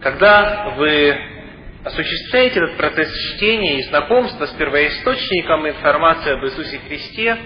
[0.00, 1.14] Когда вы
[1.84, 7.36] осуществляете этот процесс чтения и знакомства с первоисточником информации об Иисусе Христе,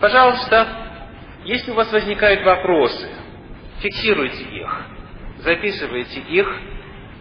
[0.00, 0.66] пожалуйста,
[1.44, 3.06] если у вас возникают вопросы,
[3.80, 4.86] фиксируйте их,
[5.40, 6.56] записывайте их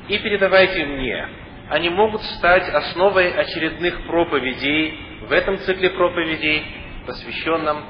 [0.08, 1.28] и передавайте мне.
[1.70, 6.66] Они могут стать основой очередных проповедей в этом цикле проповедей,
[7.06, 7.84] посвященном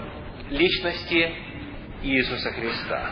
[0.50, 1.34] личности
[2.02, 3.12] Иисуса Христа.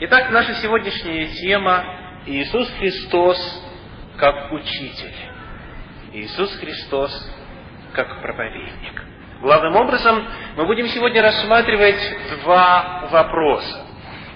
[0.00, 3.62] Итак, наша сегодняшняя тема– Иисус Христос
[4.18, 5.14] как учитель.
[6.12, 7.10] Иисус Христос
[7.94, 9.02] как проповедник.
[9.40, 10.26] Главным образом
[10.56, 11.98] мы будем сегодня рассматривать
[12.42, 13.86] два вопроса.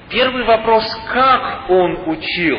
[0.09, 2.59] Первый вопрос– как Он учил?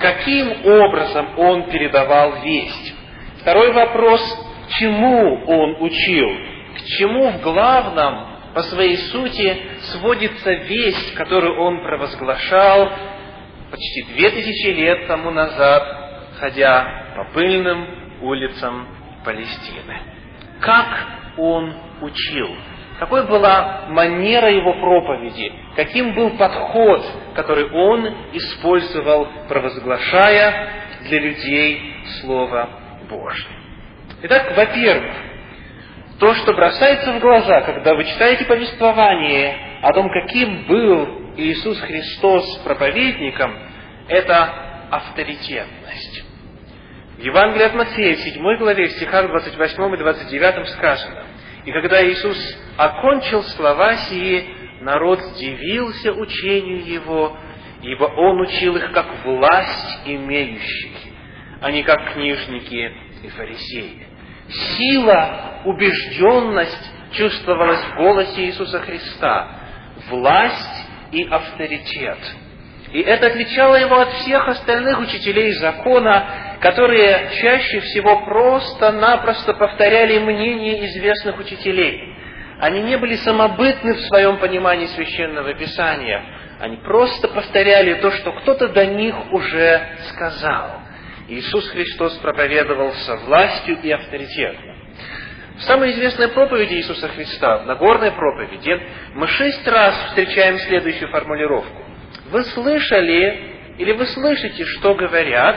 [0.00, 2.94] Каким образом Он передавал весть?
[3.40, 4.20] Второй вопрос–
[4.78, 6.28] чему Он учил?
[6.76, 9.56] К чему в главном по своей сути
[9.92, 12.90] сводится весть, которую Он провозглашал
[13.70, 15.82] почти две тысячи лет тому назад
[16.38, 17.86] ходя по пыльным
[18.20, 18.86] улицам
[19.24, 19.96] Палестины.
[20.60, 20.86] Как
[21.36, 22.48] он учил?
[22.98, 25.52] Какой была манера его проповеди?
[25.76, 30.70] Каким был подход, который он использовал, провозглашая
[31.08, 32.68] для людей Слово
[33.08, 33.48] Божье?
[34.22, 35.14] Итак, во-первых,
[36.18, 42.58] то, что бросается в глаза, когда вы читаете повествование о том, каким был Иисус Христос
[42.64, 43.56] проповедником,
[44.08, 46.24] это авторитетность.
[47.16, 51.26] В Евангелии от Матфея, в 7 главе, в стихах 28 и 29 сказано,
[51.64, 52.36] «И когда Иисус
[52.76, 54.46] окончил слова сии,
[54.80, 57.36] народ дивился учению Его,
[57.82, 60.96] ибо Он учил их как власть имеющих,
[61.60, 64.06] а не как книжники и фарисеи».
[64.48, 69.48] Сила, убежденность чувствовалась в голосе Иисуса Христа,
[70.08, 72.18] власть и авторитет–
[72.92, 80.86] и это отличало его от всех остальных учителей закона, которые чаще всего просто-напросто повторяли мнение
[80.86, 82.14] известных учителей.
[82.60, 86.24] Они не были самобытны в своем понимании священного писания.
[86.60, 90.80] Они просто повторяли то, что кто-то до них уже сказал.
[91.28, 94.77] Иисус Христос проповедовал со властью и авторитетом.
[95.58, 98.80] В самой известной проповеди Иисуса Христа, в Нагорной проповеди,
[99.14, 101.82] мы шесть раз встречаем следующую формулировку.
[102.30, 105.56] Вы слышали или вы слышите, что говорят,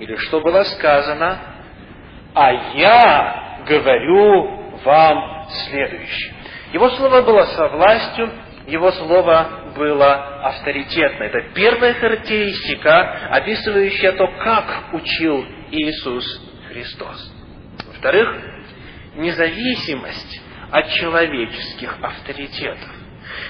[0.00, 1.38] или что было сказано,
[2.34, 6.34] а я говорю вам следующее.
[6.72, 8.30] Его слово было со властью,
[8.68, 11.24] его слово было авторитетно.
[11.24, 16.24] Это первая характеристика, описывающая то, как учил Иисус
[16.70, 17.34] Христос.
[17.86, 18.57] Во-вторых,
[19.18, 20.40] независимость
[20.70, 22.88] от человеческих авторитетов.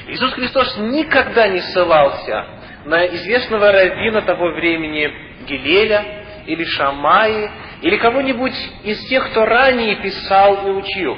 [0.09, 2.47] Иисус Христос никогда не ссылался
[2.85, 5.11] на известного раввина того времени
[5.47, 7.51] Гилеля или Шамаи,
[7.83, 11.17] или кого-нибудь из тех, кто ранее писал и учил.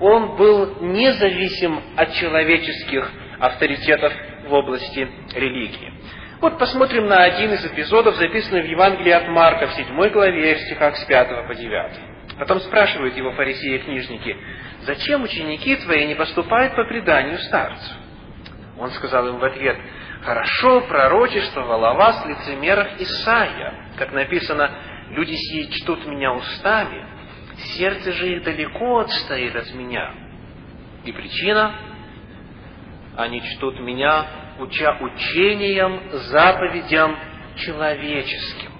[0.00, 4.12] Он был независим от человеческих авторитетов
[4.46, 5.92] в области религии.
[6.40, 10.60] Вот посмотрим на один из эпизодов, записанный в Евангелии от Марка в 7 главе, в
[10.60, 11.92] стихах с 5 по 9.
[12.38, 14.36] Потом спрашивают его фарисеи и книжники,
[14.82, 17.94] «Зачем ученики твои не поступают по преданию старцу?»
[18.78, 19.78] Он сказал им в ответ,
[20.22, 24.70] «Хорошо пророчествовал о вас лицемерах Исаия, как написано,
[25.10, 27.06] люди сии чтут меня устами,
[27.78, 30.12] сердце же их далеко отстоит от меня.
[31.04, 31.74] И причина,
[33.16, 34.26] они чтут меня,
[34.58, 37.16] уча учением, заповедям
[37.56, 38.75] человеческим.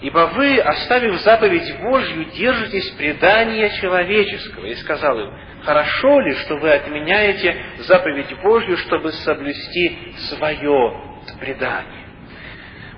[0.00, 4.66] Ибо вы, оставив заповедь Божью, держитесь предания человеческого.
[4.66, 5.32] И сказал им,
[5.62, 11.02] хорошо ли, что вы отменяете заповедь Божью, чтобы соблюсти свое
[11.40, 12.06] предание?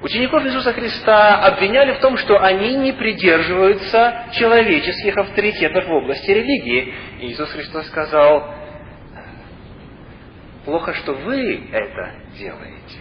[0.03, 6.95] Учеников Иисуса Христа обвиняли в том, что они не придерживаются человеческих авторитетов в области религии.
[7.21, 8.55] И Иисус Христос сказал,
[10.65, 12.99] плохо, что вы это делаете.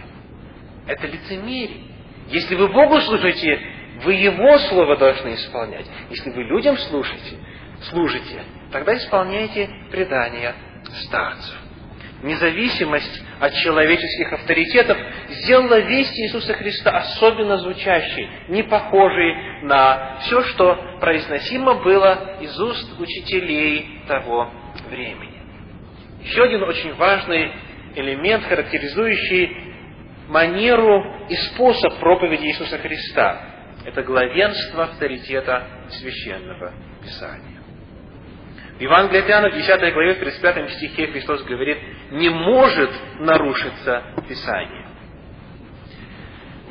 [0.86, 1.90] Это лицемерие.
[2.28, 3.58] Если вы Богу служите,
[4.02, 5.86] вы Его Слово должны исполнять.
[6.10, 7.38] Если вы людям слушаете,
[7.90, 8.42] служите,
[8.72, 10.54] тогда исполняйте предания
[11.04, 11.56] старцев.
[12.22, 14.98] Независимость от человеческих авторитетов
[15.30, 23.00] сделала весть Иисуса Христа особенно звучащей, не похожей на все, что произносимо было из уст
[23.00, 24.50] учителей того
[24.90, 25.40] времени.
[26.22, 27.52] Еще один очень важный
[27.96, 29.56] элемент, характеризующий
[30.28, 33.49] манеру и способ проповеди Иисуса Христа.
[33.84, 36.72] Это главенство авторитета священного
[37.02, 37.60] Писания.
[38.78, 41.78] В Евангелии от Иоанна, в 10 главе, в 35 стихе Христос говорит,
[42.12, 44.86] не может нарушиться Писание.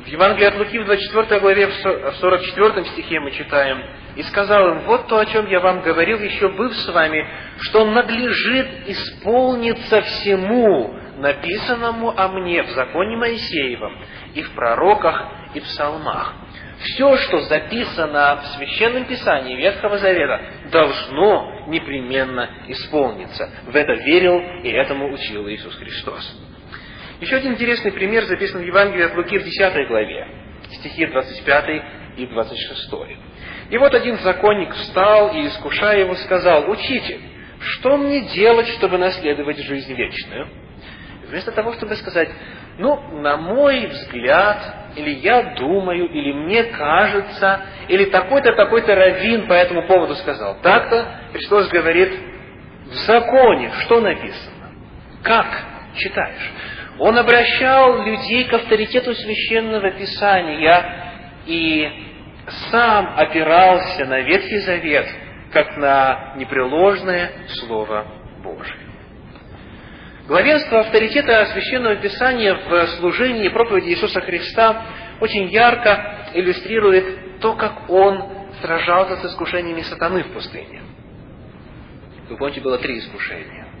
[0.04, 3.82] В Евангелии от Луки в 24 главе, в 44 стихе мы читаем,
[4.16, 7.24] «И сказал им, вот то, о чем я вам говорил, еще быв с вами,
[7.60, 13.96] что надлежит исполниться всему, написанному о мне в законе Моисеевом,
[14.34, 16.34] и в пророках, и в псалмах».
[16.80, 20.40] Все, что записано в Священном Писании Ветхого Завета,
[20.72, 23.50] должно непременно исполниться.
[23.66, 26.40] В это верил и этому учил Иисус Христос.
[27.20, 30.26] Еще один интересный пример записан в Евангелии от Луки в 10 главе,
[30.70, 31.82] стихи 25
[32.16, 32.90] и 26.
[33.68, 37.20] И вот один законник встал и, искушая его, сказал, «Учитель,
[37.60, 40.48] что мне делать, чтобы наследовать жизнь вечную?»
[41.30, 42.28] Вместо того, чтобы сказать,
[42.78, 44.58] ну, на мой взгляд,
[44.96, 50.58] или я думаю, или мне кажется, или такой-то, такой-то раввин по этому поводу сказал.
[50.60, 52.12] Так-то Христос говорит,
[52.86, 54.70] в законе что написано?
[55.22, 55.46] Как
[55.94, 56.52] читаешь?
[56.98, 60.84] Он обращал людей к авторитету священного писания
[61.46, 61.88] и
[62.70, 65.06] сам опирался на Ветхий Завет,
[65.52, 67.30] как на непреложное
[67.60, 68.06] Слово
[68.42, 68.89] Божие.
[70.30, 74.86] Главенство авторитета Священного Писания в служении проповеди Иисуса Христа
[75.20, 80.82] очень ярко иллюстрирует то, как Он сражался с искушениями сатаны в пустыне.
[82.28, 83.72] Вы помните, было три искушения.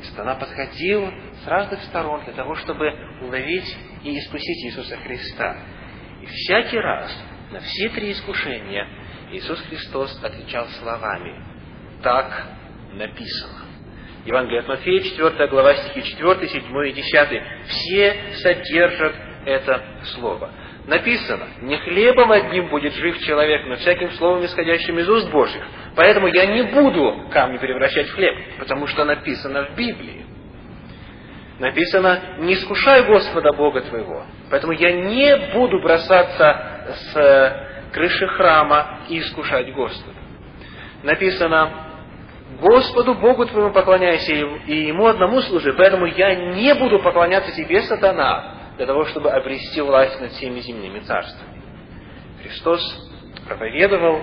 [0.00, 1.12] И сатана подходил
[1.44, 2.90] с разных сторон для того, чтобы
[3.20, 5.58] уловить и искусить Иисуса Христа.
[6.22, 7.14] И всякий раз
[7.50, 8.88] на все три искушения
[9.32, 11.38] Иисус Христос отвечал словами
[12.02, 12.46] «Так
[12.94, 13.71] написано».
[14.24, 17.42] Евангелие от Матфея, 4 глава, стихи 4, 7 и 10.
[17.66, 19.14] Все содержат
[19.44, 19.82] это
[20.14, 20.50] слово.
[20.86, 25.62] Написано, не хлебом одним будет жив человек, но всяким словом, исходящим из уст Божьих.
[25.94, 30.22] Поэтому я не буду камни превращать в хлеб, потому что написано в Библии
[31.62, 34.24] написано, не искушай Господа Бога твоего.
[34.50, 40.18] Поэтому я не буду бросаться с э, крыши храма и искушать Господа.
[41.04, 41.91] Написано,
[42.62, 48.72] Господу Богу твоему поклоняйся и Ему одному служи, поэтому я не буду поклоняться тебе, сатана,
[48.76, 51.60] для того, чтобы обрести власть над всеми земными царствами.
[52.42, 52.80] Христос
[53.46, 54.22] проповедовал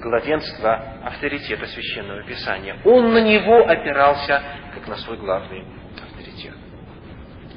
[0.00, 0.74] главенство
[1.04, 2.76] авторитета Священного Писания.
[2.84, 4.42] Он на него опирался,
[4.74, 5.64] как на свой главный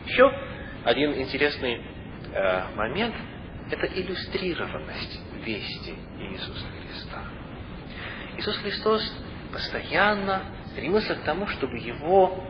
[0.10, 0.32] еще
[0.86, 1.82] один интересный
[2.34, 3.16] э, момент–
[3.72, 7.24] это иллюстрированность вести Иисуса Христа.
[8.38, 9.14] Иисус Христос
[9.52, 12.44] постоянно стремился к тому, чтобы его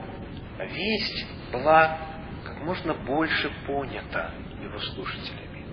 [0.59, 1.97] весть была
[2.45, 5.65] как можно больше понята его слушателями.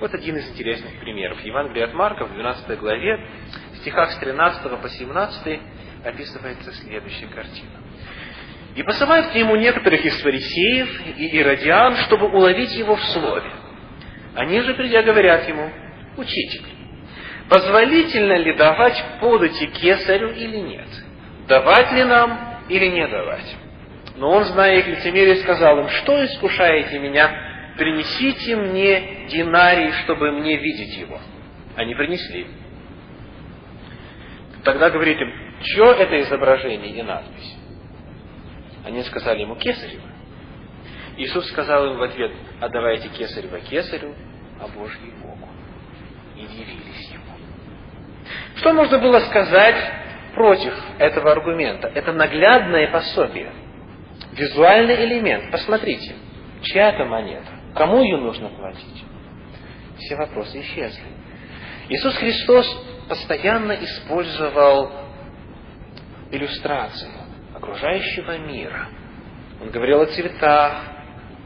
[0.00, 1.40] Вот один из интересных примеров.
[1.44, 3.28] Евангелие от Марка в 12 главе,
[3.72, 5.60] в стихах с 13 по 17
[6.04, 7.82] описывается следующая картина.
[8.76, 13.50] И посылают к нему некоторых из фарисеев и иродиан, чтобы уловить его в слове.
[14.36, 15.68] Они же, придя, говорят ему,
[16.16, 16.77] «Учитель,
[17.48, 20.88] позволительно ли давать подати кесарю или нет?
[21.46, 23.56] Давать ли нам или не давать?»
[24.16, 27.74] Но он, зная их лицемерие, сказал им, «Что искушаете меня?
[27.76, 31.20] Принесите мне динарий, чтобы мне видеть его».
[31.76, 32.48] Они принесли.
[34.64, 37.56] Тогда говорит им, что это изображение и надпись?
[38.84, 40.08] Они сказали ему кесарево.
[41.16, 44.14] Иисус сказал им в ответ, отдавайте кесарево кесарю,
[44.60, 45.48] а Божьей Богу.
[46.38, 47.24] И дивились ему.
[48.56, 49.76] Что можно было сказать
[50.34, 51.88] против этого аргумента?
[51.88, 53.52] Это наглядное пособие.
[54.32, 55.50] Визуальный элемент.
[55.50, 56.14] Посмотрите,
[56.62, 57.50] чья это монета?
[57.74, 59.04] Кому ее нужно платить?
[59.98, 61.02] Все вопросы исчезли.
[61.88, 64.92] Иисус Христос постоянно использовал
[66.30, 67.10] иллюстрацию
[67.54, 68.88] окружающего мира.
[69.60, 70.82] Он говорил о цветах,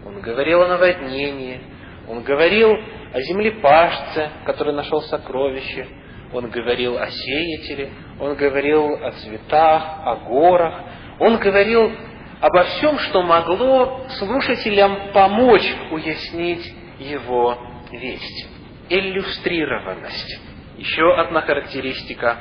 [0.05, 1.63] он говорил о наводнении,
[2.09, 2.77] он говорил
[3.13, 5.87] о землепашце, который нашел сокровище,
[6.33, 10.81] он говорил о сеятеле, он говорил о цветах, о горах,
[11.19, 11.93] он говорил
[12.41, 17.59] обо всем, что могло слушателям помочь уяснить его
[17.91, 18.49] весть.
[18.89, 20.41] Иллюстрированность.
[20.77, 22.37] Еще одна характеристика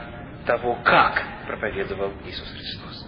[0.45, 3.07] того, как проповедовал Иисус Христос.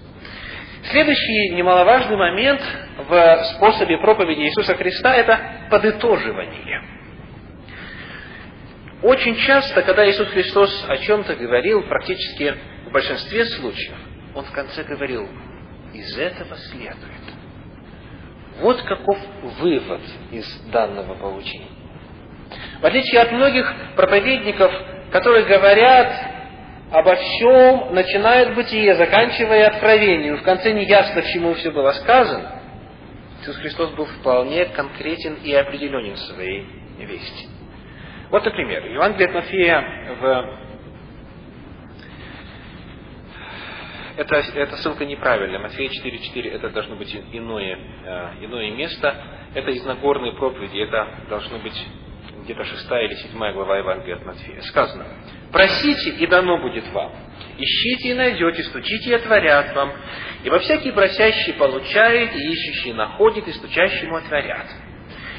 [0.91, 2.62] Следующий немаловажный момент
[3.08, 5.39] в способе проповеди Иисуса Христа– это
[5.70, 6.93] подытоживание.
[9.03, 12.55] Очень часто, когда Иисус Христос о чем-то говорил, практически
[12.86, 13.98] в большинстве случаев,
[14.33, 15.27] Он в конце говорил,
[15.93, 17.22] из этого следует.
[18.62, 19.17] Вот каков
[19.60, 21.67] вывод из данного поучения.
[22.79, 24.72] В отличие от многих проповедников,
[25.12, 26.13] которые говорят
[26.89, 31.91] обо всем, начиная от бытия, заканчивая откровением, в конце не ясно, к чему все было
[31.91, 32.62] сказано,
[33.41, 36.65] Иисус Христос был вполне конкретен и определенен в своей
[37.00, 37.50] вести.
[38.34, 40.60] Вот, например, Евангелие от Матфея в
[44.18, 45.60] это, эта ссылка неправильная.
[45.60, 49.16] Матфея 4.4 это должно быть иное, э, иное место.
[49.54, 50.80] Это из Нагорной проповеди.
[50.80, 51.80] Это должно быть
[52.44, 54.62] где-то шестая или седьмая глава Евангелия от Матфея.
[54.62, 55.06] Сказано,
[55.52, 57.12] просите, и дано будет вам.
[57.60, 59.92] Ищите и найдете, стучите и отворят вам.
[60.44, 64.66] Ибо всякий просящий получает, и ищущий находит, и стучащему отворят.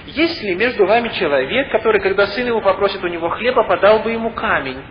[0.07, 4.13] Есть ли между вами человек, который, когда сын его попросит у него хлеба, подал бы
[4.13, 4.83] ему камень?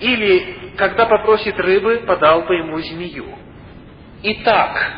[0.00, 3.26] Или, когда попросит рыбы, подал бы ему змею?
[4.22, 4.92] Итак,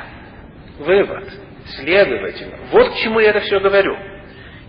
[0.79, 1.29] вывод,
[1.67, 3.97] следовательно, вот к чему я это все говорю–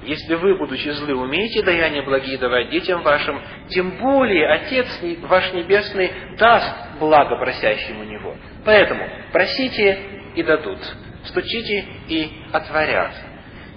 [0.05, 4.87] если вы, будучи злы, умеете даяния благие давать детям вашим, тем более Отец
[5.21, 8.35] ваш Небесный даст благо просящему Него.
[8.65, 9.97] Поэтому просите
[10.35, 10.79] и дадут,
[11.25, 13.13] стучите и отворят,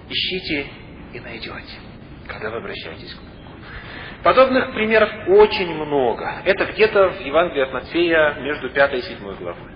[0.09, 0.67] ищите
[1.16, 1.78] и найдете,
[2.26, 3.37] когда вы обращаетесь к Богу.
[4.23, 6.42] Подобных примеров очень много.
[6.44, 9.73] Это где-то в Евангелии от Матфея между 5 и 7 главой.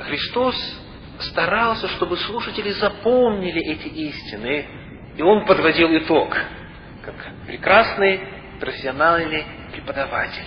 [0.00, 0.54] Христос
[1.20, 4.66] старался, чтобы слушатели запомнили эти истины,
[5.16, 6.36] и он подводил итог,
[7.04, 7.14] как
[7.46, 8.20] прекрасный
[8.60, 10.44] профессиональный преподаватель.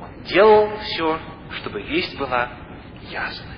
[0.00, 1.18] Он делал все,
[1.58, 2.48] чтобы весть была
[3.10, 3.57] ясной.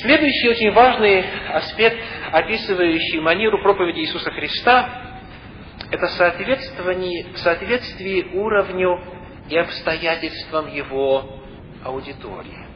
[0.00, 5.20] Следующий очень важный аспект, описывающий манеру проповеди Иисуса Христа,
[5.90, 9.00] это соответствие, соответствие уровню
[9.48, 11.40] и обстоятельствам его
[11.84, 12.66] аудитории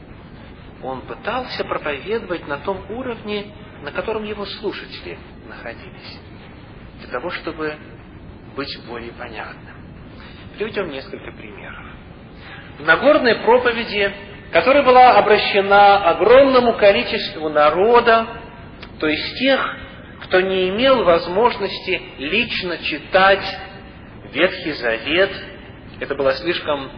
[0.83, 6.19] он пытался проповедовать на том уровне, на котором его слушатели находились,
[6.99, 7.75] для того, чтобы
[8.55, 9.75] быть более понятным.
[10.57, 11.85] Приведем несколько примеров.
[12.79, 14.13] В Нагорной проповеди,
[14.51, 18.27] которая была обращена огромному количеству народа,
[18.99, 19.77] то есть тех,
[20.23, 23.43] кто не имел возможности лично читать
[24.33, 25.31] Ветхий Завет,
[25.99, 26.91] это была слишком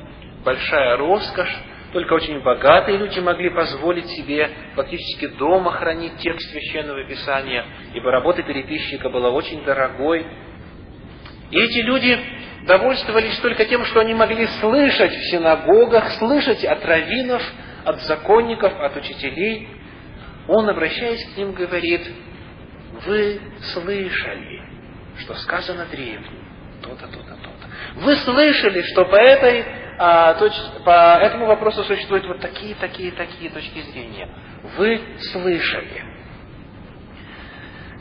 [0.43, 1.55] большая роскошь,
[1.93, 8.41] только очень богатые люди могли позволить себе фактически дома хранить текст Священного Писания, ибо работа
[8.41, 10.25] переписчика была очень дорогой.
[11.53, 12.19] И эти люди
[12.65, 17.43] довольствовались только тем, что они могли слышать в синагогах, слышать от раввинов,
[17.85, 19.69] от законников, от учителей.
[20.47, 22.11] Он, обращаясь к ним, говорит,
[23.05, 23.39] вы
[23.71, 24.63] слышали,
[25.19, 26.43] что сказано древним,
[26.81, 27.99] то-то, то-то, то-то.
[28.01, 29.63] Вы слышали, что по этой
[29.99, 34.27] а, точ, по этому вопросу существуют вот такие, такие, такие точки зрения.
[34.75, 36.03] Вы слышали.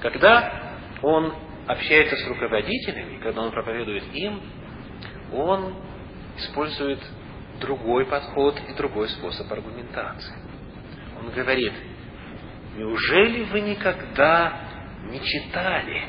[0.00, 1.34] Когда он
[1.72, 4.40] общается с руководителями, когда он проповедует им,
[5.32, 5.74] он
[6.36, 7.00] использует
[7.60, 10.34] другой подход и другой способ аргументации.
[11.20, 11.72] Он говорит,
[12.76, 14.60] неужели вы никогда
[15.10, 16.02] не читали?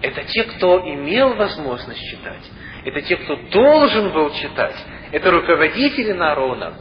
[0.00, 2.50] Это те, кто имел возможность читать.
[2.84, 4.76] Это те, кто должен был читать.
[5.10, 6.74] Это руководители народа,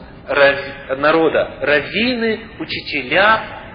[0.97, 3.66] народа, раввины, учителя.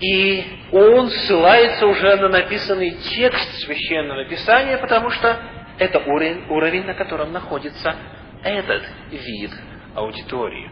[0.00, 5.38] И он ссылается уже на написанный текст Священного Писания, потому что
[5.78, 7.94] это уровень, уровень на котором находится
[8.42, 9.50] этот вид
[9.94, 10.70] аудитории.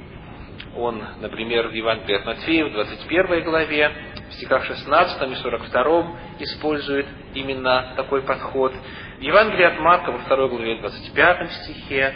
[0.76, 3.92] Он, например, в Евангелии от Матфея, в 21 главе,
[4.30, 8.73] в стихах 16 и 42 использует именно такой подход.
[9.18, 12.14] В Евангелии от Марка, во 2 главе, 25 стихе,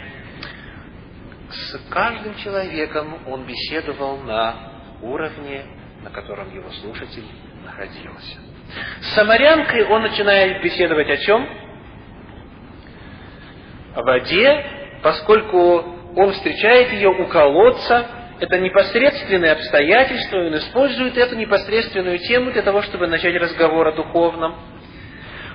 [1.49, 4.55] с каждым человеком он беседовал на
[5.01, 5.65] уровне,
[6.03, 7.25] на котором его слушатель
[7.63, 8.37] находился.
[9.01, 11.47] С самарянкой он начинает беседовать о чем?
[13.95, 14.65] О воде,
[15.01, 18.07] поскольку он встречает ее у колодца,
[18.39, 24.55] это непосредственные обстоятельства, он использует эту непосредственную тему для того, чтобы начать разговор о духовном.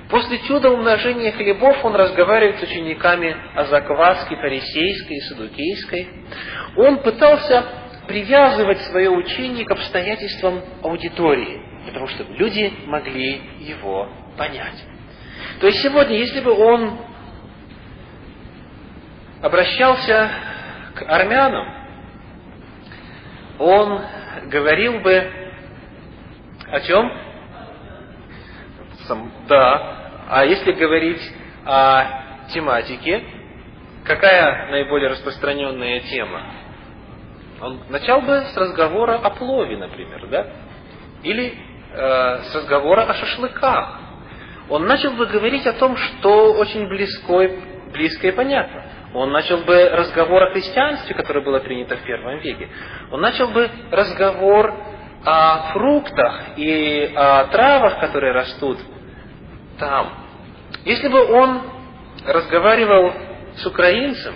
[0.09, 6.07] После чуда умножения хлебов он разговаривает с учениками о закваске фарисейской и садукейской.
[6.77, 7.63] Он пытался
[8.09, 11.61] привязывать свое учение к обстоятельствам аудитории,
[11.93, 14.83] того, чтобы люди могли его понять.
[15.61, 16.97] То есть сегодня, если бы он
[19.43, 20.31] обращался
[20.95, 21.71] к армянам,
[23.59, 24.01] он
[24.47, 25.31] говорил бы
[26.71, 27.11] о чем?
[29.47, 31.21] Да, а если говорить
[31.65, 33.23] о тематике,
[34.03, 36.58] какая наиболее распространенная тема?
[37.61, 40.47] Он начал бы с разговора о плове, например, да?
[41.23, 41.53] Или
[41.93, 43.99] э, с разговора о шашлыках.
[44.69, 47.49] Он начал бы говорить о том, что очень близко,
[47.91, 48.83] близко и понятно.
[49.13, 52.69] Он начал бы разговор о христианстве, которое было принято в первом веке.
[53.11, 54.73] Он начал бы разговор
[55.25, 58.77] о фруктах и о травах, которые растут
[59.79, 60.13] там.
[60.85, 61.61] Если бы он
[62.25, 63.13] разговаривал
[63.55, 64.35] с украинцем,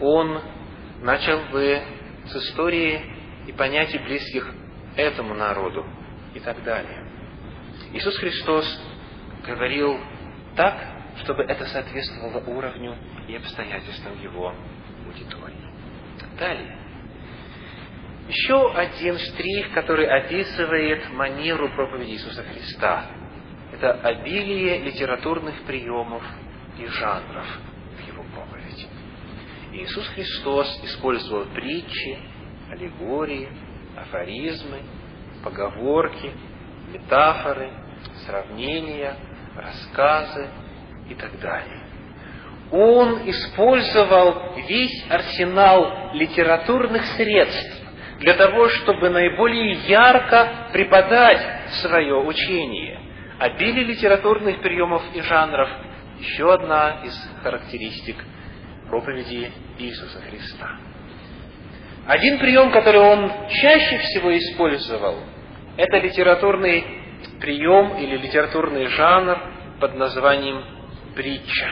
[0.00, 0.40] он
[1.00, 1.80] начал бы
[2.28, 3.00] с истории
[3.46, 4.52] и понятий близких
[4.96, 5.84] этому народу
[6.34, 7.06] и так далее.
[7.92, 8.66] Иисус Христос
[9.46, 9.98] говорил
[10.56, 10.74] так,
[11.22, 12.96] чтобы это соответствовало уровню
[13.28, 14.54] и обстоятельствам его
[15.06, 15.54] аудитории.
[16.38, 16.76] Далее.
[18.28, 23.06] Еще один штрих, который описывает манеру проповеди Иисуса Христа.
[23.72, 26.22] Это обилие литературных приемов
[26.78, 27.46] и жанров.
[29.76, 32.18] Иисус Христос использовал притчи,
[32.70, 33.48] аллегории,
[33.96, 34.78] афоризмы,
[35.44, 36.32] поговорки,
[36.92, 37.70] метафоры,
[38.24, 39.16] сравнения,
[39.54, 40.48] рассказы
[41.10, 41.82] и так далее.
[42.70, 47.82] Он использовал весь арсенал литературных средств
[48.20, 52.98] для того, чтобы наиболее ярко преподать свое учение.
[53.38, 55.68] Обилие литературных приемов и жанров–
[56.18, 58.16] еще одна из характеристик
[58.88, 60.78] проповеди Иисуса Христа.
[62.06, 65.16] Один прием, который он чаще всего использовал,
[65.76, 66.84] это литературный
[67.40, 69.38] прием или литературный жанр
[69.80, 70.64] под названием
[71.14, 71.68] притча.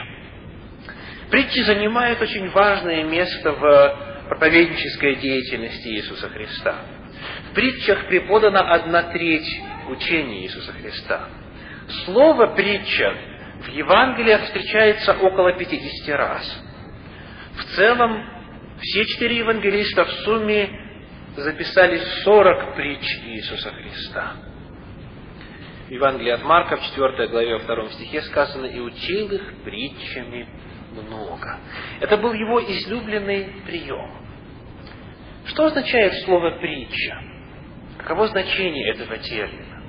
[1.30, 6.74] Притчи занимают очень важное место в проповеднической деятельности Иисуса Христа.
[7.50, 9.48] В притчах преподана одна треть
[9.88, 11.28] учения Иисуса Христа.
[12.04, 13.14] Слово «притча»
[13.60, 16.64] в Евангелиях встречается около 50 раз.
[17.56, 18.24] В целом,
[18.80, 20.68] все четыре евангелиста в сумме
[21.36, 24.32] записали 40 притч Иисуса Христа.
[25.88, 30.48] В Евангелии от Марка, в 4 главе, во 2 стихе сказано, «И учил их притчами
[30.92, 31.58] много.
[32.00, 34.10] Это был его излюбленный прием.
[35.46, 37.20] Что означает слово «притча»?
[37.98, 39.82] Каково значение этого термина?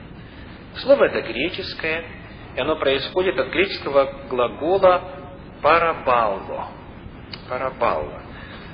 [0.75, 2.03] Слово это греческое,
[2.55, 5.31] и оно происходит от греческого глагола
[5.61, 6.74] «парабалло».
[7.49, 8.21] «Парабалло».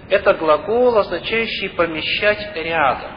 [0.09, 3.11] Это глагол, означающий «помещать рядом».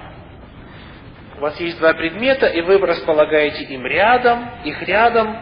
[1.36, 5.36] У вас есть два предмета, и вы располагаете им рядом, их рядом,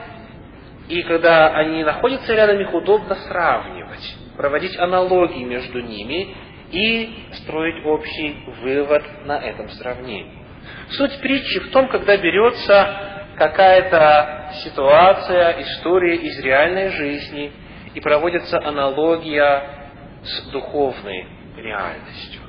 [0.89, 6.35] и когда они находятся рядом, их удобно сравнивать, проводить аналогии между ними
[6.71, 10.43] и строить общий вывод на этом сравнении.
[10.91, 12.97] Суть притчи в том, когда берется
[13.37, 17.53] какая-то ситуация, история из реальной жизни,
[17.95, 19.82] и проводится аналогия
[20.25, 22.41] с духовной реальностью.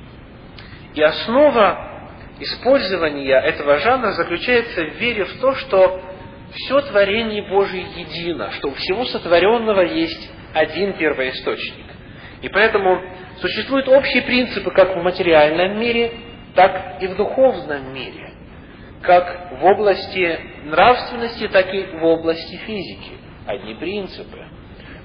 [0.93, 6.01] И основа использования этого жанра заключается в вере в то, что
[6.51, 11.85] все творение Божие едино, что у всего сотворенного есть один первоисточник.
[12.41, 13.01] И поэтому
[13.39, 16.11] существуют общие принципы как в материальном мире,
[16.53, 18.31] так и в духовном мире.
[19.01, 23.13] Как в области нравственности, так и в области физики.
[23.47, 24.45] Одни принципы.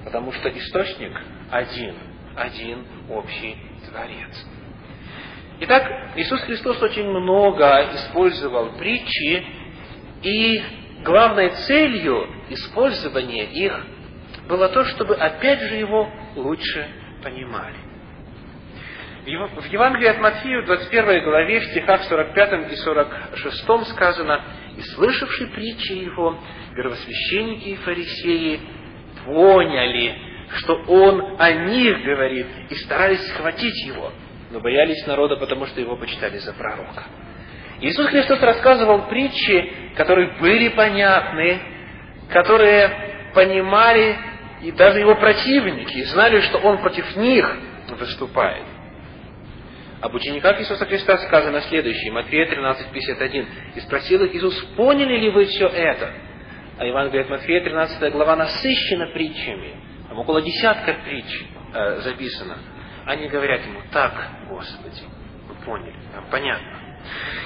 [0.05, 1.11] Потому что источник
[1.49, 1.95] один,
[2.35, 3.57] один общий
[3.89, 4.45] Творец.
[5.61, 9.45] Итак, Иисус Христос очень много использовал притчи
[10.23, 10.63] и
[11.03, 13.85] главной целью использования их
[14.47, 16.87] было то, чтобы опять же его лучше
[17.23, 17.75] понимали.
[19.25, 24.41] В Евангелии от Матфея, в 21 главе, в стихах 45 и 46 сказано,
[24.77, 26.39] «И слышавшие притчи его,
[26.73, 28.59] первосвященники и фарисеи
[29.25, 34.11] поняли, что он о них говорит, и старались схватить его,
[34.51, 37.03] но боялись народа, потому что его почитали за пророка».
[37.81, 41.59] Иисус Христос рассказывал притчи, которые были понятны,
[42.29, 44.17] которые понимали
[44.61, 47.57] и даже его противники, знали, что он против них
[47.97, 48.65] выступает.
[50.01, 53.47] Об учениках Иисуса Христа сказано следующее, Матфея 13:51.
[53.75, 56.11] «И спросил их Иисус, поняли ли вы все это?»
[56.77, 59.75] А Евангелие от Матфея, 13 глава, насыщена притчами.
[60.19, 62.57] Там около десятка притч э, записано.
[63.05, 64.13] Они говорят ему, так,
[64.49, 65.03] Господи,
[65.47, 66.67] мы поняли, нам понятно.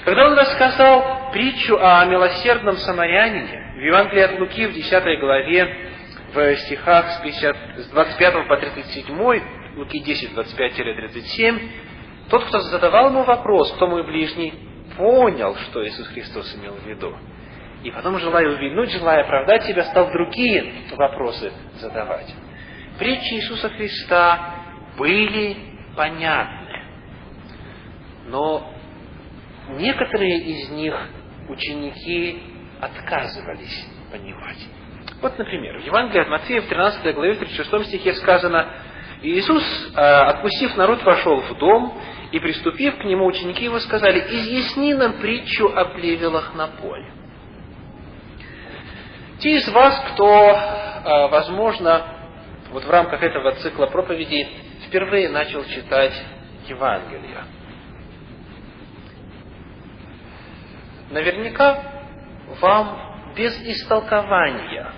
[0.06, 5.92] Когда он рассказал притчу о милосердном самарянине, в Евангелии от Луки в 10 главе,
[6.34, 9.42] в стихах с, 50, с 25 по 37,
[9.76, 11.70] Луки 10, 25-37,
[12.32, 14.52] тот, кто задавал ему вопрос, кто мой ближний,
[14.98, 17.16] понял, что Иисус Христос имел в виду.
[17.84, 22.34] И потом, желая увильнуть, желая оправдать себя, стал другие вопросы задавать.
[22.98, 24.56] Притчи Иисуса Христа
[24.98, 25.58] были
[25.96, 26.84] понятны.
[28.28, 28.72] Но
[29.70, 30.96] некоторые из них
[31.50, 32.42] ученики
[32.80, 34.58] отказывались понимать.
[35.22, 38.68] Вот, например, в Евангелии от Матфея в 13 главе, в 36 стихе сказано,
[39.22, 39.64] Иисус,
[39.96, 41.98] э, отпустив народ, вошел в дом,
[42.32, 47.12] и, приступив к нему, ученики его сказали, «Изъясни нам притчу о плевелах на поле».
[49.40, 52.13] Те из вас, кто, а, возможно,
[52.74, 54.48] вот в рамках этого цикла проповедей
[54.88, 56.14] впервые начал читать
[56.68, 57.44] Евангелие,
[61.12, 61.84] наверняка
[62.60, 64.92] вам без истолкования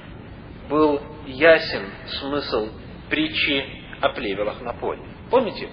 [0.70, 1.84] был ясен
[2.20, 2.70] смысл
[3.10, 3.66] притчи
[4.02, 5.02] о плевелах на поле.
[5.30, 5.68] Помните?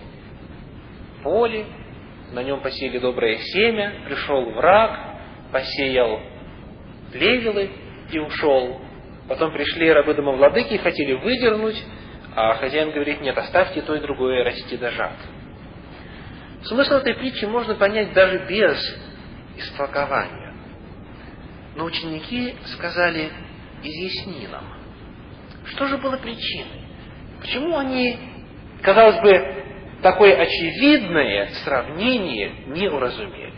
[1.22, 1.66] Поле,
[2.32, 5.18] на нем посеяли доброе семя, пришел враг,
[5.52, 6.20] посеял
[7.12, 7.70] плевелы
[8.10, 8.80] и ушел.
[9.28, 11.82] Потом пришли рабы домовладыки и хотели выдернуть,
[12.34, 15.28] а хозяин говорит, нет, оставьте то и другое расти до жатвы.
[16.64, 18.78] Смысл этой притчи можно понять даже без
[19.58, 20.54] истолкования.
[21.74, 23.30] Но ученики сказали,
[23.82, 24.64] изъясни нам,
[25.66, 26.82] что же было причиной?
[27.40, 28.18] Почему они,
[28.82, 29.64] казалось бы,
[30.02, 33.52] такое очевидное сравнение не уразумели?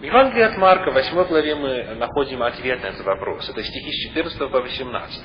[0.00, 3.48] В Евангелии от Марка, в 8 главе, мы находим ответ на этот вопрос.
[3.48, 5.22] Это стихи с 14 по 18.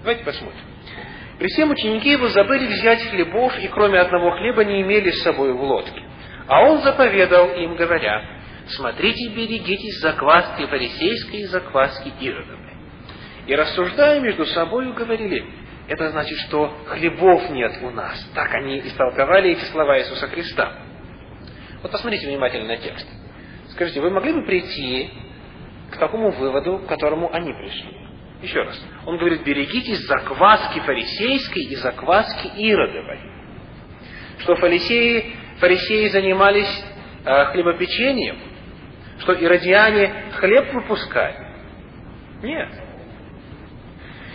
[0.00, 0.60] Давайте посмотрим.
[1.38, 5.52] При всем ученики его забыли взять хлебов, и кроме одного хлеба не имели с собой
[5.52, 6.02] в лодке.
[6.48, 8.22] А он заповедал им, говоря,
[8.68, 12.72] «Смотрите, берегитесь закваски фарисейской и закваски иродовой».
[13.46, 15.46] И рассуждая между собой, говорили,
[15.86, 18.18] это значит, что хлебов нет у нас.
[18.34, 20.72] Так они истолковали эти слова Иисуса Христа.
[21.82, 23.06] Вот посмотрите внимательно на текст.
[23.70, 25.10] Скажите, вы могли бы прийти
[25.92, 28.07] к такому выводу, к которому они пришли?
[28.42, 28.80] Еще раз.
[29.04, 33.18] Он говорит, берегитесь закваски фарисейской и закваски иродовой.
[34.38, 36.84] Что фарисеи, фарисеи занимались
[37.24, 38.38] э, хлебопечением,
[39.18, 41.48] что иродиане хлеб выпускали.
[42.42, 42.68] Нет.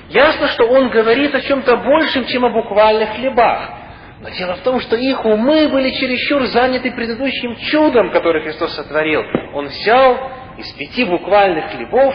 [0.10, 3.70] Ясно, что он говорит о чем-то большем, чем о буквальных хлебах.
[4.22, 9.24] Но дело в том, что их умы были чересчур заняты предыдущим чудом, которое Христос сотворил.
[9.54, 12.14] Он взял из пяти буквальных хлебов,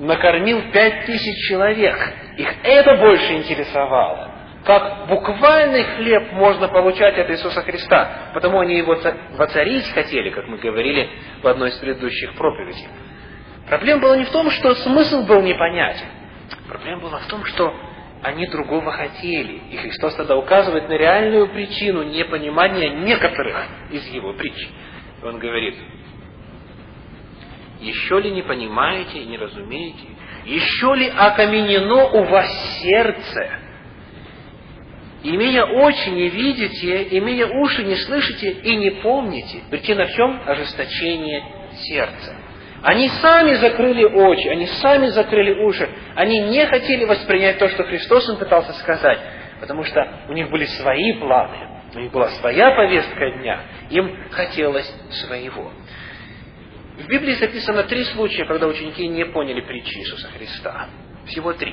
[0.00, 1.96] накормил пять тысяч человек.
[2.38, 4.30] Их это больше интересовало.
[4.64, 8.30] Как буквальный хлеб можно получать от Иисуса Христа.
[8.34, 8.96] Потому они его
[9.36, 11.08] воцарить хотели, как мы говорили
[11.42, 12.88] в одной из предыдущих проповедей.
[13.68, 16.06] Проблема была не в том, что смысл был непонятен.
[16.68, 17.72] Проблема была в том, что
[18.22, 19.60] они другого хотели.
[19.70, 24.68] И Христос тогда указывает на реальную причину непонимания некоторых из его притч.
[25.22, 25.76] Он говорит,
[27.80, 30.06] еще ли не понимаете и не разумеете?
[30.44, 33.60] Еще ли окаменено у вас сердце?
[35.22, 39.62] Имея очи не видите, имея уши не слышите и не помните.
[39.70, 40.40] Причина в чем?
[40.46, 42.36] Ожесточение сердца.
[42.82, 45.88] Они сами закрыли очи, они сами закрыли уши.
[46.16, 49.18] Они не хотели воспринять то, что Христос им пытался сказать,
[49.60, 54.90] потому что у них были свои планы, у них была своя повестка дня, им хотелось
[55.10, 55.70] своего.
[57.00, 60.88] В Библии записано три случая, когда ученики не поняли притчи Иисуса Христа.
[61.26, 61.72] Всего три.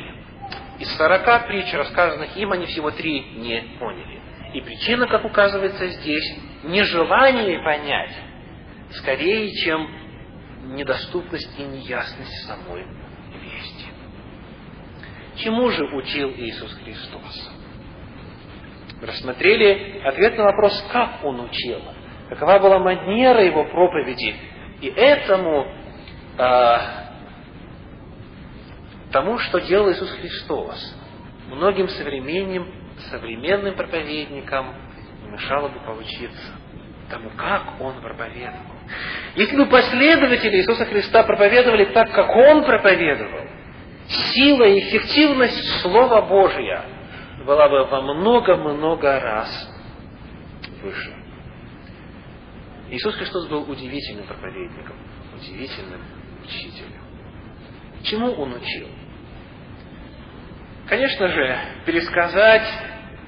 [0.80, 4.22] Из сорока притч, рассказанных им, они всего три не поняли.
[4.54, 8.14] И причина, как указывается здесь, нежелание понять,
[8.92, 9.90] скорее, чем
[10.76, 12.86] недоступность и неясность самой
[13.34, 13.86] вести.
[15.44, 17.52] Чему же учил Иисус Христос?
[19.02, 21.82] Рассмотрели ответ на вопрос, как Он учил,
[22.30, 24.34] какова была манера Его проповеди,
[24.82, 25.68] и этому
[26.38, 26.78] э,
[29.12, 30.96] тому, что делал Иисус Христос,
[31.50, 32.68] многим современным,
[33.10, 34.76] современным проповедникам
[35.24, 36.54] не мешало бы поучиться
[37.10, 38.78] тому, как Он проповедовал.
[39.36, 43.48] Если бы последователи Иисуса Христа проповедовали так, как Он проповедовал,
[44.08, 46.84] сила и эффективность Слова Божия
[47.46, 49.70] была бы во много-много раз
[50.84, 51.17] выше.
[52.90, 54.96] Иисус Христос был удивительным проповедником,
[55.36, 56.02] удивительным
[56.44, 57.02] учителем.
[58.04, 58.88] Чему Он учил?
[60.88, 62.68] Конечно же, пересказать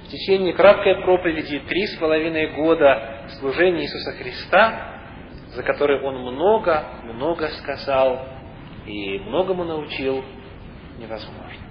[0.05, 4.89] в течение краткой проповеди три с половиной года служения Иисуса Христа
[5.55, 8.27] за который он много-много сказал
[8.85, 10.23] и многому научил,
[10.97, 11.63] невозможно.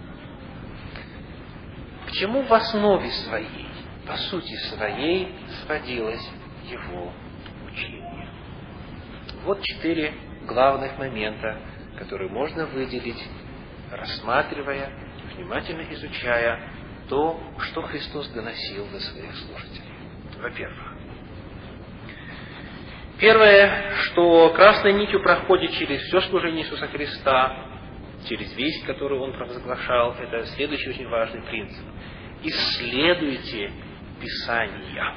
[2.07, 3.69] К чему в основе своей,
[4.07, 6.29] по сути своей, сводилось
[6.71, 7.13] его?
[9.49, 10.13] Вот четыре
[10.47, 11.57] главных момента,
[11.97, 13.25] которые можно выделить,
[13.91, 14.91] рассматривая,
[15.35, 16.71] внимательно изучая
[17.09, 19.89] то, что Христос доносил до своих слушателей.
[20.39, 20.93] Во-первых,
[23.19, 27.71] Первое, что красной нитью проходит через все служение Иисуса Христа,
[28.29, 31.87] через весть, которую Он провозглашал, это следующий очень важный принцип.
[32.43, 33.73] Исследуйте
[34.21, 35.15] Писания.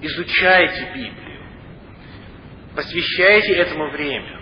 [0.00, 1.35] Изучайте Библию.
[2.76, 4.38] Посвящайте этому время.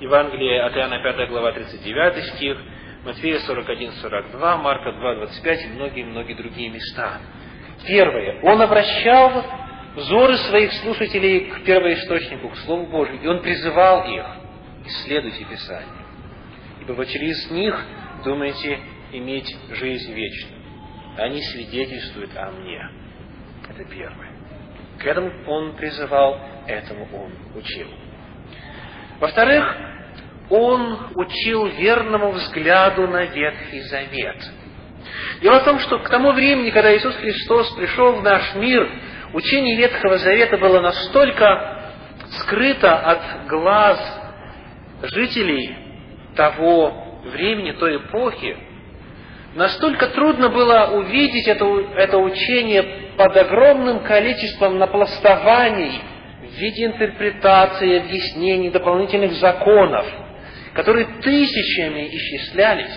[0.00, 2.58] Евангелие от Иоанна 5 глава 39 стих,
[3.04, 7.20] Матфея 41-42, Марка 2-25 и многие-многие другие места.
[7.86, 8.40] Первое.
[8.42, 9.44] Он обращал
[9.94, 14.26] взоры своих слушателей к первоисточнику, к Слову Божьему, и он призывал их,
[14.84, 16.04] исследуйте Писание,
[16.80, 17.80] ибо вы через них
[18.24, 18.80] думаете
[19.12, 20.62] иметь жизнь вечную.
[21.16, 22.90] Они свидетельствуют о мне.
[23.68, 24.31] Это первое.
[25.02, 27.88] К этому он призывал, этому он учил.
[29.18, 29.76] Во-вторых,
[30.48, 34.36] он учил верному взгляду на Ветхий Завет.
[35.40, 38.88] Дело в том, что к тому времени, когда Иисус Христос пришел в наш мир,
[39.32, 41.90] учение Ветхого Завета было настолько
[42.38, 44.20] скрыто от глаз
[45.02, 45.76] жителей
[46.36, 48.56] того времени, той эпохи,
[49.54, 51.64] настолько трудно было увидеть это,
[51.96, 56.00] это учение под огромным количеством напластований
[56.42, 60.06] в виде интерпретации, объяснений, дополнительных законов,
[60.74, 62.92] которые тысячами исчислялись,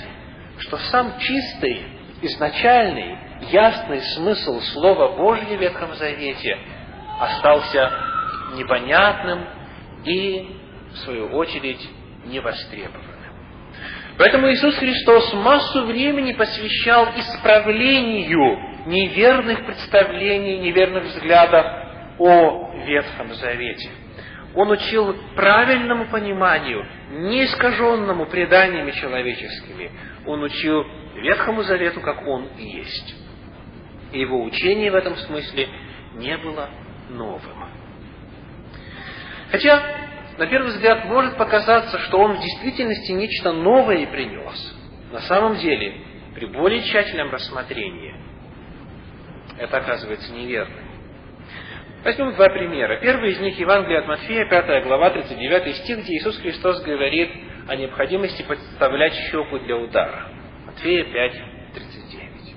[0.59, 1.83] что сам чистый,
[2.21, 3.17] изначальный,
[3.51, 6.57] ясный смысл Слова Божьего в Ветхом Завете
[7.19, 7.91] остался
[8.55, 9.45] непонятным
[10.05, 10.47] и,
[10.93, 11.81] в свою очередь,
[12.25, 13.15] невостребованным.
[14.17, 21.65] Поэтому Иисус Христос массу времени посвящал исправлению неверных представлений, неверных взглядов
[22.19, 23.89] о Ветхом Завете.
[24.55, 29.91] Он учил правильному пониманию, неискаженному преданиями человеческими.
[30.25, 33.15] Он учил Ветхому Завету, как он и есть.
[34.13, 35.67] Его учение в этом смысле
[36.13, 36.69] не было
[37.09, 37.69] новым.
[39.51, 39.81] Хотя,
[40.37, 44.75] на первый взгляд, может показаться, что он в действительности нечто новое принес.
[45.11, 46.01] На самом деле,
[46.33, 48.24] при более тщательном рассмотрении,
[49.57, 50.75] это оказывается неверно.
[52.03, 52.99] Возьмем два примера.
[53.01, 57.31] Первый из них Евангелие от Матфея, 5 глава, 39 стих, где Иисус Христос говорит
[57.67, 60.27] о необходимости подставлять щеку для удара.
[60.67, 61.31] Матфея 5,
[61.73, 62.55] 39.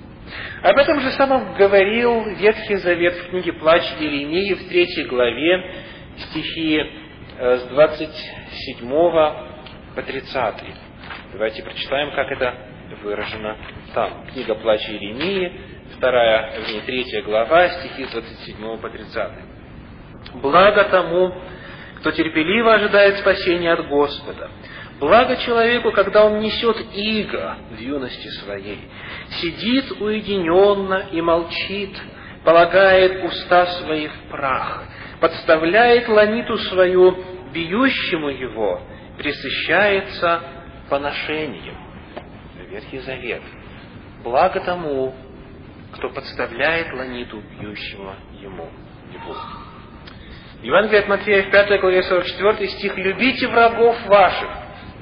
[0.62, 5.84] Об этом же самом говорил Ветхий Завет в книге «Плач Еремии» в 3 главе,
[6.18, 6.82] стихи
[7.38, 8.86] э, с 27
[9.94, 10.54] по 30.
[11.32, 12.54] Давайте прочитаем, как это
[13.02, 13.56] выражено
[13.94, 14.26] там.
[14.32, 19.32] Книга «Плач Еремии», вторая, вернее, третья глава, стихи с 27 по 30.
[20.34, 21.34] «Благо тому,
[21.98, 24.50] кто терпеливо ожидает спасения от Господа.
[25.00, 28.88] Благо человеку, когда он несет иго в юности своей,
[29.40, 31.96] сидит уединенно и молчит,
[32.44, 34.84] полагает уста свои в прах,
[35.20, 37.16] подставляет ланиту свою
[37.52, 38.82] бьющему его,
[39.16, 40.40] присыщается
[40.90, 41.76] поношением».
[42.70, 43.42] Ветхий Завет.
[44.22, 45.14] Благо тому,
[45.98, 48.70] кто подставляет ланиту бьющего ему
[49.12, 49.36] его.
[50.62, 54.48] Евангелие от Матфея в 5 главе 44 стих «Любите врагов ваших,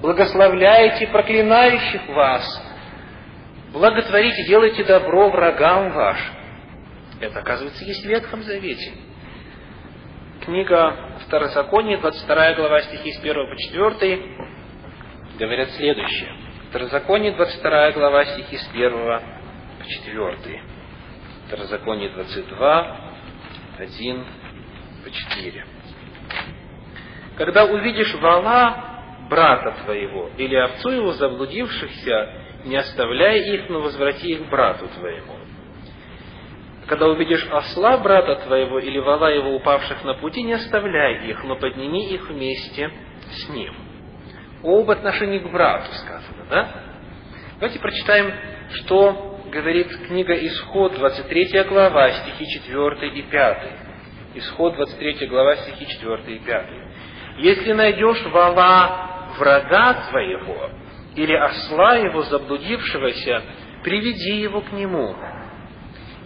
[0.01, 2.63] благословляйте проклинающих вас,
[3.73, 6.35] благотворите, делайте добро врагам вашим».
[7.21, 8.93] Это, оказывается, есть в Ветхом Завете.
[10.45, 14.21] Книга Второзакония, 22 глава, стихи с 1 по 4,
[15.39, 16.33] говорят следующее.
[16.71, 20.76] Второзаконие, 22 глава, стихи с 1 по 4.
[21.47, 23.01] Второзаконие 22,
[23.79, 24.25] 1
[25.05, 25.65] по 4.
[27.37, 32.33] Когда увидишь вала брата твоего или овцу его заблудившихся,
[32.65, 35.37] не оставляй их, но возврати их брату твоему.
[36.89, 41.55] Когда увидишь осла брата твоего или вала его упавших на пути, не оставляй их, но
[41.55, 42.91] подними их вместе
[43.31, 43.73] с ним.
[44.65, 46.83] Об отношении к брату сказано, да?
[47.61, 48.35] Давайте прочитаем,
[48.71, 53.59] что говорит книга Исход, 23 глава, стихи 4 и 5.
[54.35, 56.67] Исход, 23 глава, стихи 4 и 5.
[57.39, 60.71] «Если найдешь вала врага твоего,
[61.15, 63.43] или осла его заблудившегося,
[63.83, 65.15] приведи его к нему.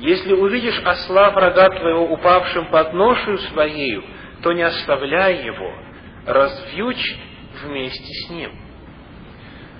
[0.01, 4.05] Если увидишь осла врага твоего упавшим под ношею своею,
[4.43, 5.73] то не оставляй его,
[6.27, 7.17] развьючь
[7.63, 8.53] вместе с ним».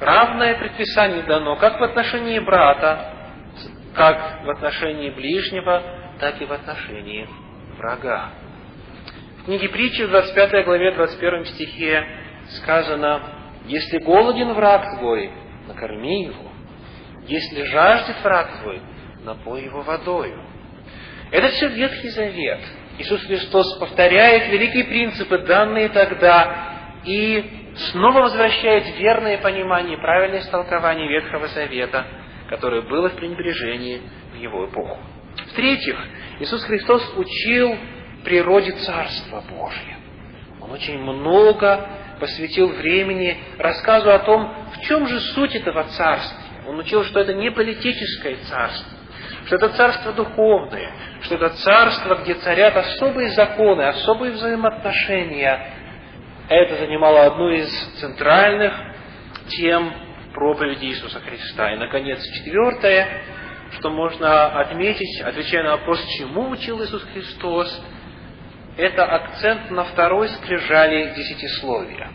[0.01, 3.20] Равное предписание дано как в отношении брата,
[3.95, 5.83] как в отношении ближнего,
[6.19, 7.29] так и в отношении
[7.77, 8.31] врага.
[9.39, 12.07] В книге притчи в 25 главе 21 стихе
[12.59, 13.23] сказано,
[13.67, 15.31] «Если голоден враг твой,
[15.67, 16.51] накорми его.
[17.27, 18.81] Если жаждет враг твой,
[19.25, 20.45] напой его водою».
[21.31, 22.61] Это все Ветхий Завет.
[22.99, 31.47] Иисус Христос повторяет великие принципы, данные тогда, и снова возвращает верное понимание, правильное истолкование Ветхого
[31.49, 32.05] Завета–
[32.51, 34.99] которое было в пренебрежении в его эпоху.
[35.53, 35.97] В-третьих,
[36.41, 37.77] Иисус Христос учил
[38.25, 39.99] природе Царства Божия.
[40.61, 46.39] Он очень много посвятил времени рассказу о том, в чем же суть этого царства.
[46.67, 48.99] Он учил, что это не политическое царство,
[49.47, 55.75] что это царство духовное, что это царство, где царят особые законы, особые взаимоотношения.
[56.49, 58.75] Это занимало одну из центральных
[59.49, 61.73] тем проповеди Иисуса Христа.
[61.73, 63.23] И, наконец, четвертое,
[63.79, 67.85] что можно отметить, отвечая на вопрос, чему учил Иисус Христос,
[68.77, 72.09] это акцент на второй скрижали десятисловия.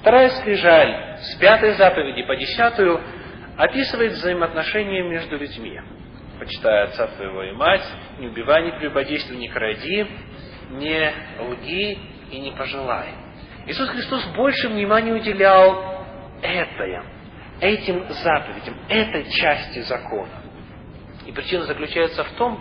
[0.00, 3.00] Вторая скрижаль с пятой заповеди по десятую
[3.56, 5.80] описывает взаимоотношения между людьми.
[6.38, 7.86] Почитай отца твоего и мать,
[8.18, 10.06] не убивай, не прелюбодействуй, не кради,
[10.70, 11.98] не лги
[12.30, 13.08] и не пожелай.
[13.66, 16.06] Иисус Христос больше внимания уделял
[16.40, 17.00] этой,
[17.60, 20.42] этим заповедям, этой части закона.
[21.26, 22.60] И причина заключается в том,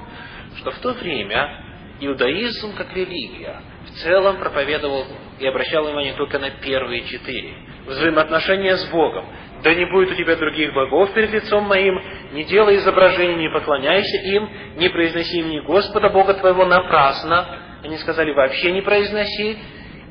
[0.57, 1.65] что в то время
[2.01, 5.05] иудаизм как религия в целом проповедовал
[5.39, 7.53] и обращал внимание только на первые четыре.
[7.85, 9.25] Взаимоотношения с Богом.
[9.63, 11.99] Да не будет у тебя других богов перед лицом моим,
[12.31, 17.79] не делай изображений, не поклоняйся им, не произноси имени Господа Бога твоего напрасно.
[17.83, 19.57] Они сказали, вообще не произноси,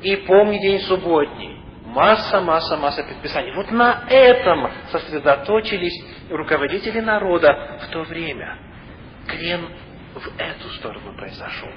[0.03, 1.58] и помни день субботний.
[1.89, 3.51] Масса, масса, масса предписаний.
[3.53, 8.57] Вот на этом сосредоточились руководители народа в то время.
[9.27, 9.67] Крен
[10.13, 11.69] в эту сторону произошел.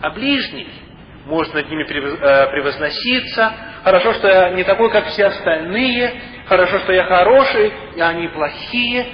[0.00, 0.68] А ближний
[1.26, 3.52] может над ними э, превозноситься.
[3.84, 6.20] Хорошо, что я не такой, как все остальные.
[6.46, 9.06] Хорошо, что я хороший, и они плохие.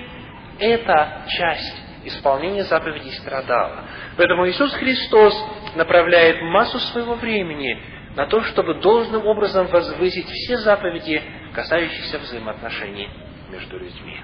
[0.59, 3.85] Эта часть исполнения заповедей страдала.
[4.17, 5.35] Поэтому Иисус Христос
[5.75, 7.79] направляет массу своего времени
[8.17, 13.11] на то, чтобы должным образом возвысить все заповеди, касающиеся взаимоотношений
[13.51, 14.19] между людьми.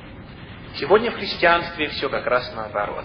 [0.77, 3.05] Сегодня в христианстве все как раз наоборот.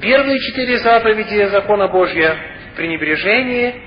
[0.00, 2.36] Первые четыре заповеди закона Божья–
[2.76, 3.82] пренебрежение,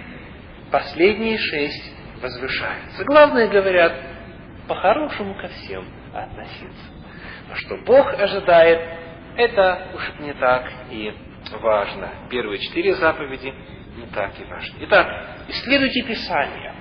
[0.72, 3.06] последние шесть возвышаются.
[3.06, 3.94] Главное, говорят,
[4.68, 6.86] по-хорошему ко всем относиться.
[7.50, 8.82] Но что Бог ожидает,
[9.38, 11.14] это уж не так и
[11.62, 12.10] важно.
[12.30, 13.54] Первые четыре заповеди
[14.02, 14.78] не так и важны.
[14.82, 15.08] Итак,
[15.50, 16.74] исследуйте Писание.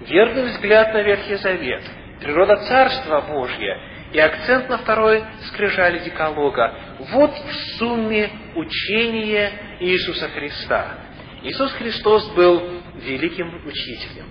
[0.00, 1.82] Верный взгляд на Ветхий Завет.
[2.20, 3.78] Природа Царства Божья
[4.12, 6.74] и акцент на второй скрижали декалога.
[7.10, 10.94] Вот в сумме учение Иисуса Христа.
[11.42, 14.26] Иисус Христос был великим учителем.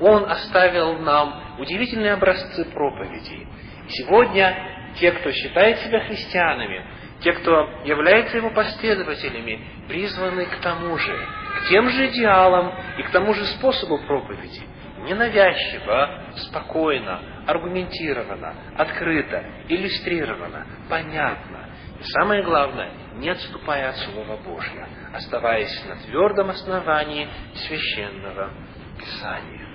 [0.00, 3.46] Он оставил нам удивительные образцы проповедей.
[3.88, 4.56] Сегодня
[4.98, 6.84] те, кто считает себя христианами,
[7.20, 13.10] те, кто является его последователями, призваны к тому же, к тем же идеалам и к
[13.10, 14.62] тому же способу проповеди.
[14.98, 21.68] Ненавязчиво, спокойно, аргументированно, открыто, иллюстрировано, понятно.
[22.00, 28.50] И самое главное, не отступая от Слова Божьего, оставаясь на твердом основании священного
[28.98, 29.66] Писания.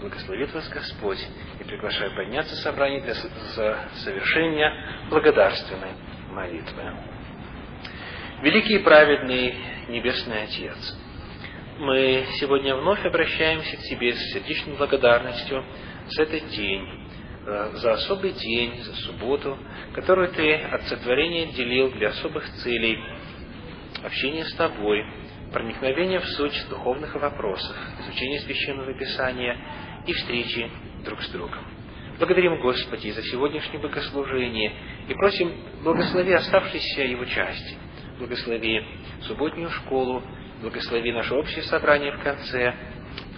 [0.00, 1.20] Благословит вас Господь
[1.60, 4.72] и приглашаю подняться в собрание для совершения
[5.10, 5.92] благодарственной
[6.30, 6.82] молитвы.
[8.40, 9.54] Великий и праведный
[9.90, 10.96] Небесный Отец,
[11.80, 15.64] мы сегодня вновь обращаемся к Тебе с сердечной благодарностью
[16.06, 16.86] за этот день,
[17.44, 19.58] э, за особый день, за субботу,
[19.92, 23.00] которую Ты от сотворения отделил для особых целей
[24.04, 25.04] общения с Тобой,
[25.52, 29.58] проникновения в суть духовных вопросов, изучения Священного Писания
[30.06, 30.70] и встречи
[31.04, 31.66] друг с другом.
[32.16, 34.72] Благодарим Господи за сегодняшнее богослужение
[35.08, 37.76] и просим, благослови оставшиеся его части,
[38.20, 38.86] благослови
[39.22, 40.22] субботнюю школу,
[40.60, 42.74] благослови наше общее собрание в конце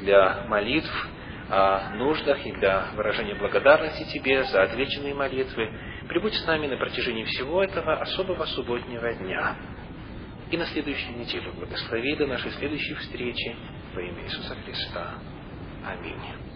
[0.00, 1.08] для молитв
[1.48, 5.70] о нуждах и для выражения благодарности Тебе за отвеченные молитвы.
[6.08, 9.56] Прибудь с нами на протяжении всего этого особого субботнего дня.
[10.50, 13.56] И на следующей неделе благослови до нашей следующей встречи
[13.94, 15.14] во имя Иисуса Христа.
[15.86, 16.51] Аминь.